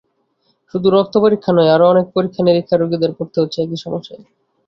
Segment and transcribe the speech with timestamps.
[0.73, 4.21] শুধু রক্ত পরীক্ষা নয়, আরও অনেক পরীক্ষা-নিরীক্ষায় রোগীদের পড়তে হচ্ছে একই সমস্যায়।